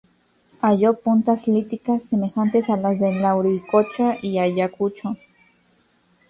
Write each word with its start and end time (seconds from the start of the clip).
Halló 0.61 0.95
puntas 0.95 1.45
líticas, 1.47 2.05
semejantes 2.07 2.69
a 2.71 2.75
las 2.75 2.99
de 2.99 3.13
Lauricocha 3.19 4.17
y 4.19 4.39
Ayacucho. 4.39 5.15